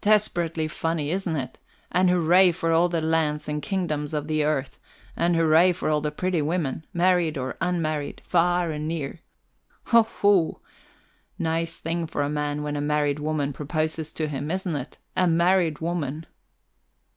Desperately 0.00 0.66
funny, 0.66 1.12
isn't 1.12 1.36
it? 1.36 1.60
And 1.92 2.10
hurrah 2.10 2.50
for 2.50 2.72
all 2.72 2.88
the 2.88 3.00
lands 3.00 3.46
and 3.48 3.62
kingdoms 3.62 4.12
of 4.12 4.26
the 4.26 4.42
earth, 4.42 4.80
and 5.14 5.36
hurrah 5.36 5.72
for 5.72 5.88
all 5.88 6.00
the 6.00 6.10
pretty 6.10 6.42
women, 6.42 6.84
married 6.92 7.38
or 7.38 7.56
unmarried, 7.60 8.20
far 8.24 8.72
and 8.72 8.88
near. 8.88 9.20
Hoho! 9.92 10.60
Nice 11.38 11.76
thing 11.76 12.08
for 12.08 12.22
a 12.22 12.28
man 12.28 12.64
when 12.64 12.74
a 12.74 12.80
married 12.80 13.20
woman 13.20 13.52
proposes 13.52 14.12
to 14.14 14.26
him, 14.26 14.50
isn't 14.50 14.74
it 14.74 14.98
a 15.16 15.28
married 15.28 15.78
woman?" 15.78 16.26